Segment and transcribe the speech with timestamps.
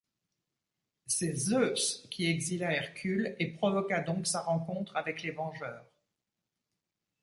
[1.05, 5.85] C'est Zeus qui exila Hercule et provoqua donc sa rencontre avec les Vengeurs.